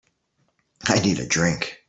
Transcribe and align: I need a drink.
I 0.87 0.99
need 0.99 1.19
a 1.19 1.27
drink. 1.27 1.77